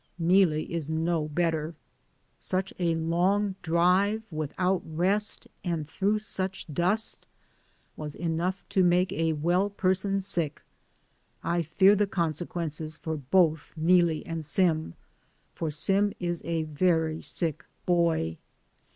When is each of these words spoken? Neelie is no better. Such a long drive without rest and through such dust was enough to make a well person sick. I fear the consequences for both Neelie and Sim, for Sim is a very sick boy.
Neelie 0.17 0.63
is 0.73 0.89
no 0.89 1.27
better. 1.27 1.75
Such 2.39 2.73
a 2.79 2.95
long 2.95 3.53
drive 3.61 4.23
without 4.31 4.81
rest 4.83 5.47
and 5.63 5.87
through 5.87 6.17
such 6.17 6.65
dust 6.73 7.27
was 7.95 8.15
enough 8.15 8.67
to 8.69 8.83
make 8.83 9.13
a 9.13 9.33
well 9.33 9.69
person 9.69 10.19
sick. 10.19 10.63
I 11.43 11.61
fear 11.61 11.95
the 11.95 12.07
consequences 12.07 12.97
for 12.97 13.15
both 13.15 13.75
Neelie 13.77 14.25
and 14.25 14.43
Sim, 14.43 14.95
for 15.53 15.69
Sim 15.69 16.13
is 16.19 16.41
a 16.45 16.63
very 16.63 17.21
sick 17.21 17.63
boy. 17.85 18.39